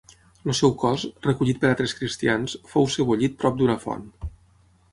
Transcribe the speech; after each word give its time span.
El 0.45 0.53
seu 0.59 0.71
cos, 0.83 1.03
recollit 1.27 1.59
per 1.65 1.69
altres 1.69 1.93
cristians, 1.99 2.55
fou 2.73 2.89
sebollit 2.97 3.39
prop 3.43 3.61
d'una 3.61 3.77
font. 3.85 4.05